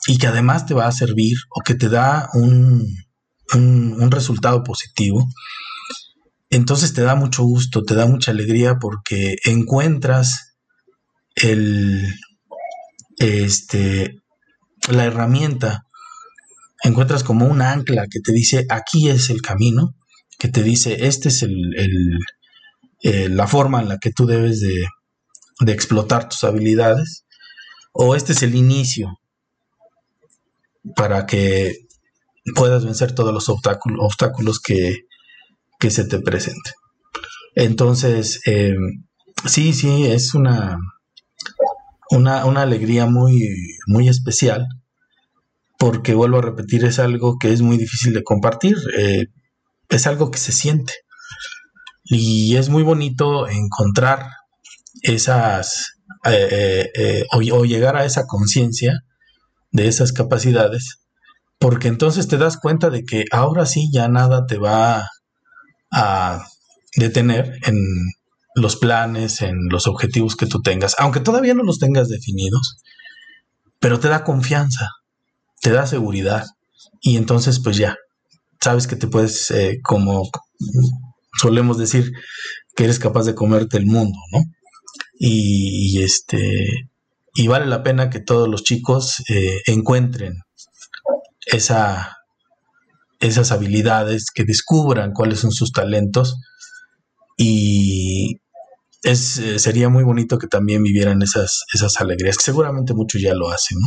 [0.07, 2.85] y que además te va a servir o que te da un,
[3.53, 5.27] un, resultado positivo,
[6.49, 10.55] entonces te da mucho gusto, te da mucha alegría porque encuentras
[11.35, 12.07] el,
[13.17, 14.15] este,
[14.89, 15.83] la herramienta,
[16.83, 19.95] encuentras como un ancla que te dice aquí es el camino,
[20.37, 22.19] que te dice este es el, el,
[23.03, 24.85] eh, la forma en la que tú debes de,
[25.59, 27.25] de explotar tus habilidades
[27.91, 29.19] o este es el inicio
[30.95, 31.87] para que
[32.55, 35.05] puedas vencer todos los obstáculos, obstáculos que,
[35.89, 36.73] se te presenten.
[37.55, 38.75] Entonces, eh,
[39.45, 40.77] sí, sí, es una,
[42.11, 43.47] una, alegría muy,
[43.87, 44.67] muy especial,
[45.77, 49.27] porque vuelvo a repetir, es algo que es muy difícil de compartir, eh,
[49.87, 50.93] es algo que se siente.
[52.03, 54.25] Y es muy bonito encontrar
[55.03, 59.05] esas, eh, eh, eh, o, llegar a esa conciencia
[59.71, 60.99] de esas capacidades,
[61.59, 65.07] porque entonces te das cuenta de que ahora sí ya nada te va
[65.91, 66.45] a
[66.97, 67.77] detener en
[68.55, 72.77] los planes, en los objetivos que tú tengas, aunque todavía no los tengas definidos,
[73.79, 74.89] pero te da confianza,
[75.61, 76.45] te da seguridad
[77.01, 77.95] y entonces pues ya,
[78.59, 79.53] sabes que te puedes,
[79.83, 80.29] como
[81.39, 82.11] solemos decir,
[82.75, 84.39] que eres capaz de comerte el mundo, ¿no?
[85.21, 86.89] Y, este,
[87.35, 90.39] y vale la pena que todos los chicos eh, encuentren
[91.45, 92.17] esa,
[93.19, 96.39] esas habilidades, que descubran cuáles son sus talentos
[97.37, 98.37] y
[99.03, 103.33] es, eh, sería muy bonito que también vivieran esas, esas alegrías, que seguramente muchos ya
[103.33, 103.77] lo hacen.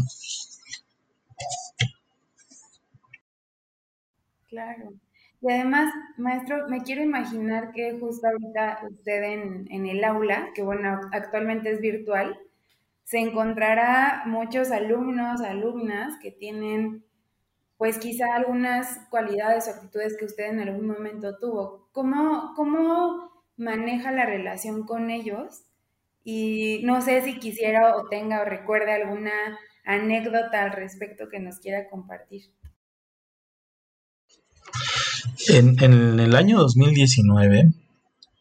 [4.49, 5.02] Claro.
[5.43, 11.01] Y además, maestro, me quiero imaginar que justo ahorita usted en, el aula, que bueno,
[11.13, 12.39] actualmente es virtual,
[13.03, 17.05] se encontrará muchos alumnos, alumnas que tienen
[17.77, 21.89] pues quizá algunas cualidades o actitudes que usted en algún momento tuvo.
[21.91, 25.65] ¿Cómo, cómo maneja la relación con ellos?
[26.23, 29.33] Y no sé si quisiera o tenga o recuerde alguna
[29.85, 32.43] anécdota al respecto que nos quiera compartir.
[35.49, 35.79] En,
[36.21, 37.71] el año 2019,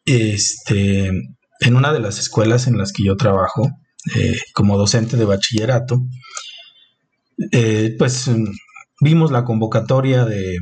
[0.06, 1.08] este,
[1.60, 3.70] en una de las escuelas en las que yo trabajo,
[4.16, 6.02] eh, como docente de bachillerato,
[7.52, 8.30] eh, pues
[9.00, 10.58] vimos la convocatoria de,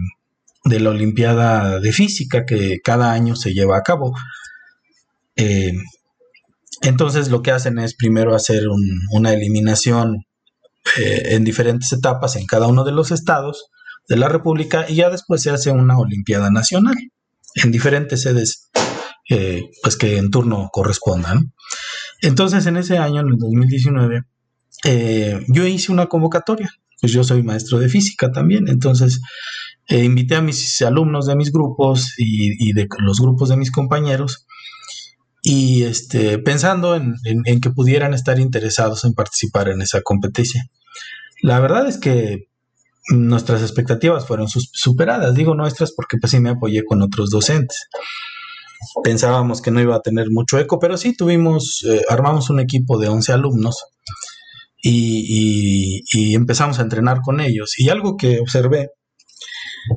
[0.65, 4.13] la Olimpiada de Física que cada año se lleva a cabo.
[5.35, 5.73] Eh,
[6.81, 8.63] entonces lo que hacen es primero hacer
[9.11, 10.25] una eliminación
[10.95, 13.69] en diferentes etapas en cada uno de los estados
[14.09, 16.95] de la República y ya después se hace una Olimpiada Nacional
[17.55, 18.69] en diferentes sedes
[19.29, 21.53] eh, pues que en turno correspondan.
[22.21, 24.23] Entonces en ese año, en el 2019,
[24.85, 26.69] eh, yo hice una convocatoria,
[26.99, 29.21] pues yo soy maestro de física también, entonces
[29.87, 34.47] eh, invité a mis alumnos de mis grupos y, de los grupos de mis compañeros
[35.43, 40.65] y este, pensando en, en que pudieran estar interesados en participar en esa competencia.
[41.41, 42.48] La verdad es que
[43.11, 45.33] nuestras expectativas fueron superadas.
[45.33, 47.87] Digo nuestras porque pues sí me apoyé con otros docentes.
[49.03, 52.97] Pensábamos que no iba a tener mucho eco, pero sí tuvimos, eh, armamos un equipo
[52.97, 53.83] de 11 alumnos
[54.81, 57.77] y, empezamos a entrenar con ellos.
[57.77, 58.91] Y algo que observé,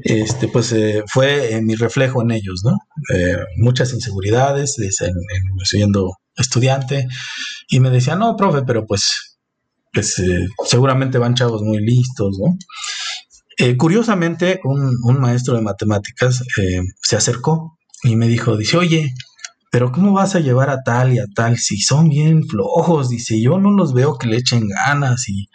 [0.02, 2.76] este, pues eh, fue mi reflejo en ellos, ¿no?
[3.14, 4.76] Eh, muchas inseguridades,
[5.64, 7.06] siendo estudiante,
[7.68, 9.38] y me decían, no, profe, pero pues,
[9.92, 10.20] pues
[10.64, 12.56] seguramente van chavos muy listos, ¿no?
[13.58, 19.14] Eh, curiosamente, un, maestro de matemáticas eh, se acercó y me dijo, dice, oye,
[19.70, 23.08] pero ¿cómo vas a llevar a tal y a tal si son bien flojos?
[23.08, 25.48] Dice, yo no los veo que le echen ganas y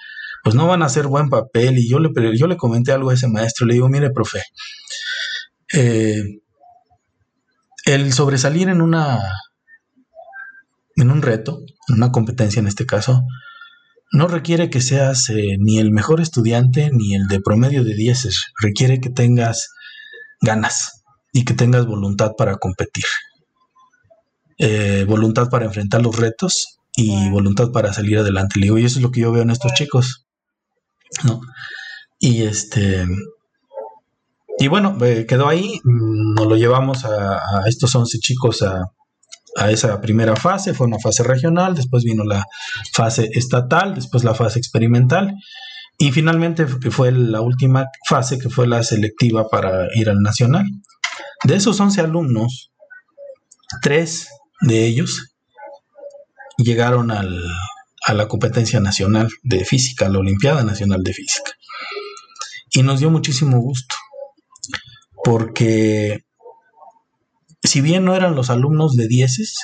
[0.43, 1.77] pues no van a hacer buen papel.
[1.77, 4.41] Y yo le, yo le comenté algo a ese maestro, le digo, mire, profe,
[5.73, 6.23] eh,
[7.85, 9.19] el sobresalir en una,
[10.95, 13.23] en un reto, en una competencia en este caso,
[14.11, 18.45] no requiere que seas eh, ni el mejor estudiante ni el de promedio de dieces,
[18.61, 19.69] requiere que tengas
[20.41, 23.05] ganas y que tengas voluntad para competir.
[24.59, 28.59] Eh, voluntad para enfrentar los retos y voluntad para salir adelante.
[28.59, 30.25] y eso es lo que yo veo en estos chicos.
[31.23, 31.41] ¿no?
[32.19, 33.05] Y este.
[34.59, 35.79] Y bueno, eh, quedó ahí.
[35.83, 38.91] Mm, nos lo llevamos a, a estos 11 chicos a,
[39.57, 42.45] a esa primera fase, fue una fase regional, después vino la
[42.93, 45.33] fase estatal, después la fase experimental
[45.97, 50.65] y finalmente fue la última fase que fue la selectiva para ir al nacional.
[51.43, 52.71] De esos 11 alumnos,
[53.81, 54.27] tres
[54.61, 55.35] de ellos
[56.57, 57.23] llegaron a
[58.13, 61.51] la competencia nacional de física, a la Olimpiada Nacional de Física.
[62.71, 63.95] Y nos dio muchísimo gusto,
[65.23, 66.26] porque
[67.67, 69.55] si bien no eran los alumnos de dieces,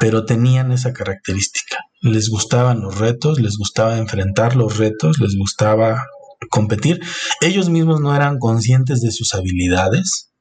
[0.00, 1.76] pero tenían esa característica.
[2.00, 6.06] Les gustaban los retos, les gustaba enfrentar los retos, les gustaba
[6.48, 7.00] competir.
[7.42, 10.32] Ellos mismos no eran conscientes de sus habilidades.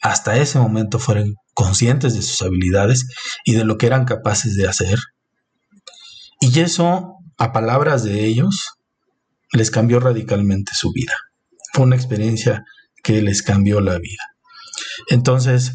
[0.00, 3.08] Hasta ese momento fueron conscientes de sus habilidades
[3.44, 4.98] y de lo que eran capaces de hacer.
[6.40, 8.68] Y eso, a palabras de ellos,
[9.52, 11.14] les cambió radicalmente su vida.
[11.72, 12.62] Fue una experiencia
[13.02, 14.22] que les cambió la vida.
[15.08, 15.72] Entonces,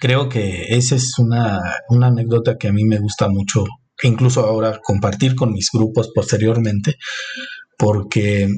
[0.00, 3.64] creo que esa es una, anécdota que a mí me gusta mucho,
[4.02, 6.96] incluso ahora compartir con mis grupos posteriormente,
[7.78, 8.48] porque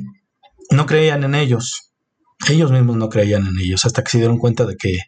[0.71, 1.93] no creían en ellos,
[2.49, 4.99] ellos mismos no creían en ellos, hasta que se dieron cuenta de que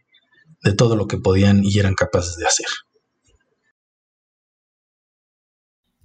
[0.63, 2.67] de todo lo que podían y eran capaces de hacer.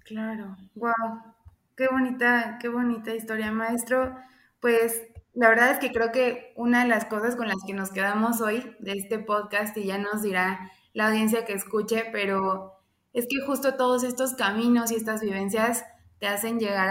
[0.06, 1.34] Claro, wow,
[1.78, 4.14] qué bonita, qué bonita historia, maestro.
[4.60, 5.04] Pues
[5.34, 8.42] La verdad es que creo que una de las cosas con las que nos quedamos
[8.42, 12.74] hoy de este podcast, y ya nos dirá la audiencia que escuche, pero
[13.14, 15.84] es que justo todos estos caminos y estas vivencias
[16.20, 16.90] te hacen llegar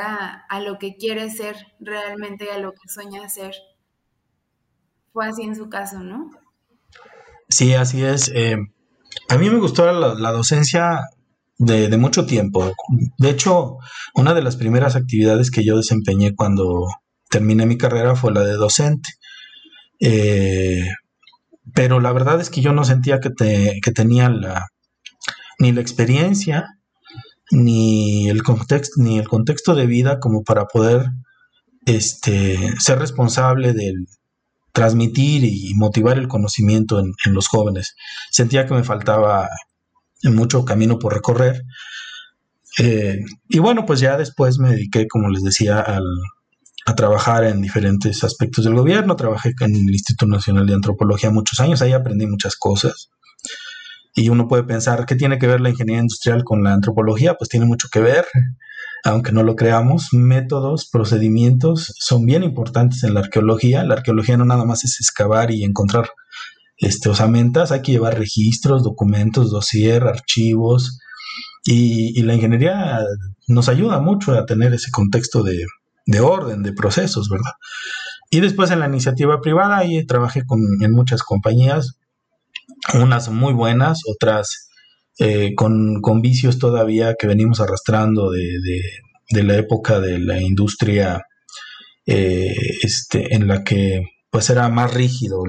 [0.49, 3.55] a, lo que quieres ser realmente, a lo que sueñas ser.
[5.13, 6.31] Fue así en su caso, ¿no?
[7.49, 8.29] Sí, así es.
[8.35, 8.57] Eh,
[9.29, 11.01] a mí me gustó la, docencia
[11.59, 12.73] de, mucho tiempo.
[13.19, 13.77] De hecho,
[14.15, 16.87] una de las primeras actividades que yo desempeñé cuando
[17.31, 19.09] terminé mi carrera fue la de docente.
[20.01, 20.85] Eh,
[21.75, 23.31] pero la verdad es que yo no sentía que,
[23.93, 24.67] tenía la,
[25.59, 26.67] ni la experiencia,
[27.51, 31.07] ni el, contexto, ni el contexto de vida como para poder
[31.87, 34.07] este, ser responsable del
[34.73, 37.95] transmitir y motivar el conocimiento en, los jóvenes.
[38.31, 39.49] Sentía que me faltaba
[40.25, 41.63] mucho camino por recorrer.
[42.79, 43.19] Eh,
[43.49, 46.05] y bueno, pues ya después me dediqué, como les decía, al,
[46.87, 49.17] a trabajar en diferentes aspectos del gobierno.
[49.17, 53.11] Trabajé en el Instituto Nacional de Antropología muchos años, ahí aprendí muchas cosas.
[54.15, 57.35] Y uno puede pensar, ¿qué tiene que ver la ingeniería industrial con la antropología?
[57.35, 58.27] Pues tiene mucho que ver,
[59.05, 60.09] aunque no lo creamos.
[60.13, 63.85] Métodos, procedimientos son bien importantes en la arqueología.
[63.85, 66.11] La arqueología no nada más es excavar y encontrar
[66.77, 70.99] este, osamentas, hay que llevar registros, documentos, dossier, archivos.
[71.65, 73.01] Y, y la ingeniería
[73.47, 75.67] nos ayuda mucho a tener ese contexto de,
[76.07, 77.53] de orden, de procesos, ¿verdad?
[78.31, 81.99] Y después en la iniciativa privada, ahí trabajé con, en muchas compañías,
[82.95, 84.71] unas muy buenas, otras
[85.19, 91.23] eh, con, vicios todavía que venimos arrastrando de, la época de la industria
[92.07, 95.43] eh, este, en la que pues era más rígido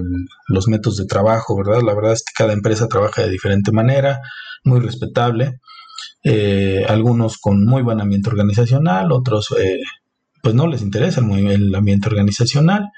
[0.47, 1.81] los métodos de trabajo, ¿verdad?
[1.85, 4.21] La verdad es que cada empresa trabaja de diferente manera,
[4.63, 5.59] muy respetable,
[6.23, 9.53] eh, algunos con muy buen ambiente organizacional, otros
[10.41, 12.89] pues no les interesa el, ambiente organizacional.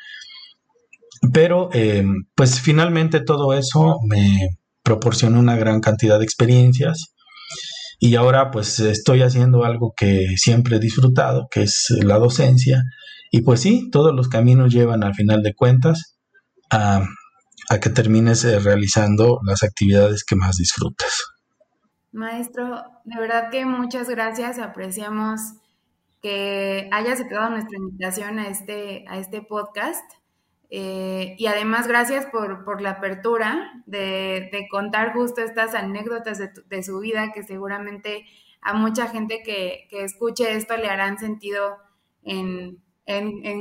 [1.32, 4.50] Pero eh, pues finalmente todo eso me
[4.84, 7.14] proporcionó una gran cantidad de experiencias
[8.00, 12.84] y ahora pues estoy haciendo algo que siempre he disfrutado, que es la docencia.
[13.32, 16.18] Y pues sí, todos los caminos llevan al final de cuentas
[16.70, 17.06] a,
[17.70, 21.24] a que termines eh, realizando las actividades que más disfrutas.
[22.12, 25.40] Maestro, de verdad que muchas gracias, apreciamos
[26.24, 30.10] que haya aceptado nuestra invitación a este, a este podcast.
[30.70, 37.34] Eh, y además, gracias por, la apertura de, contar justo estas anécdotas de, su vida
[37.34, 38.26] que seguramente
[38.62, 41.78] a mucha gente que, escuche esto le harán sentido
[42.24, 42.82] en,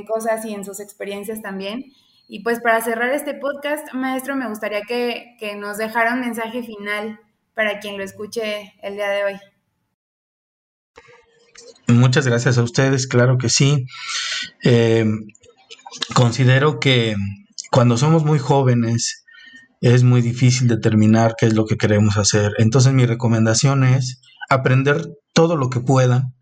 [0.07, 1.83] cosas y en sus experiencias también.
[2.29, 6.63] Y pues para cerrar este podcast, maestro, me gustaría que, que nos dejara un mensaje
[6.63, 7.19] final
[7.53, 9.52] para quien lo escuche el día de hoy.
[11.87, 13.85] Muchas gracias a ustedes, claro que sí.
[14.63, 15.05] Eh,
[16.13, 17.15] considero que
[17.71, 19.25] cuando somos muy jóvenes
[19.81, 22.53] es muy difícil determinar qué es lo que queremos hacer.
[22.57, 26.33] Entonces mi recomendación es aprender todo lo que puedan,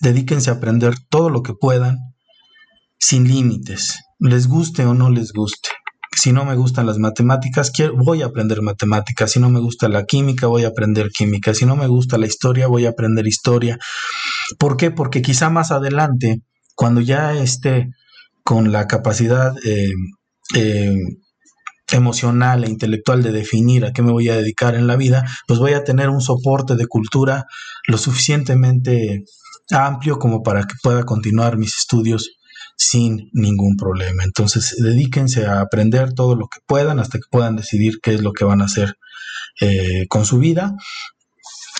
[0.00, 1.98] dedíquense a aprender todo lo que puedan,
[2.98, 5.68] sin límites, les guste o no les guste
[6.16, 9.32] si no me gustan las matemáticas, voy a aprender matemáticas.
[9.32, 11.52] Si no me gusta la química, voy a aprender química.
[11.54, 13.78] Si no me gusta la historia, voy a aprender historia.
[14.58, 14.90] ¿Por qué?
[14.90, 16.40] Porque quizá más adelante,
[16.74, 17.90] cuando ya esté
[18.44, 19.92] con la capacidad eh,
[20.54, 20.96] eh,
[21.92, 25.60] emocional e intelectual de definir a qué me voy a dedicar en la vida, pues
[25.60, 27.44] voy a tener un soporte de cultura
[27.86, 29.24] lo suficientemente
[29.70, 32.30] amplio como para que pueda continuar mis estudios
[32.76, 34.22] sin ningún problema.
[34.24, 38.32] Entonces, dedíquense a aprender todo lo que puedan hasta que puedan decidir qué es lo
[38.32, 38.94] que van a hacer
[39.60, 40.74] eh, con su vida,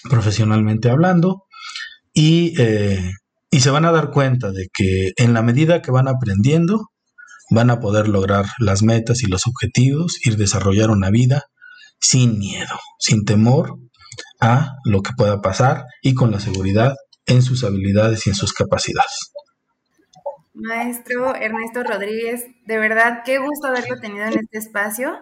[0.08, 1.44] profesionalmente hablando,
[2.14, 3.12] y, eh,
[3.50, 6.88] y se van a dar cuenta de que en la medida que van aprendiendo,
[7.50, 11.44] van a poder lograr las metas y los objetivos y desarrollar una vida
[12.00, 13.78] sin miedo, sin temor
[14.40, 16.94] a lo que pueda pasar y con la seguridad
[17.26, 19.32] en sus habilidades y en sus capacidades.
[20.56, 25.18] Maestro Ernesto Rodríguez, de verdad, qué gusto haberlo tenido en este espacio.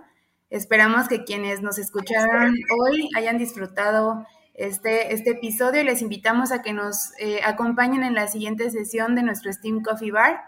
[0.48, 4.24] Esperamos que quienes nos escucharon hoy hayan disfrutado
[4.54, 9.16] este, este episodio y les invitamos a que nos eh, acompañen en la siguiente sesión
[9.16, 10.40] de nuestro Steam Coffee Bar.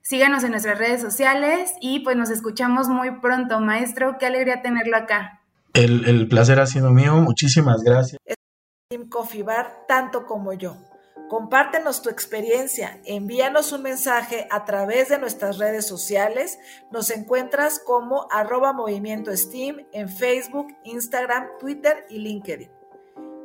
[0.00, 3.60] Síganos en nuestras redes sociales y pues nos escuchamos muy pronto.
[3.60, 5.42] Maestro, qué alegría tenerlo acá.
[5.74, 7.16] El, el placer ha sido mío.
[7.16, 8.18] Muchísimas gracias.
[8.86, 10.78] Steam Coffee Bar, tanto como yo.
[11.28, 16.60] Compártenos tu experiencia, envíanos un mensaje a través de nuestras redes sociales.
[16.92, 22.70] Nos encuentras como arroba movimiento Steam en Facebook, Instagram, Twitter y LinkedIn.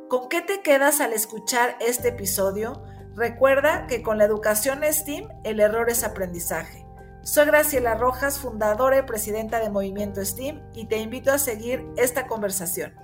[0.08, 2.84] ¿Con qué te quedas al escuchar este episodio?
[3.16, 6.86] Recuerda que con la educación STEAM el error es aprendizaje.
[7.22, 12.26] Soy Graciela Rojas, fundadora y presidenta de Movimiento STEAM, y te invito a seguir esta
[12.26, 12.94] conversación.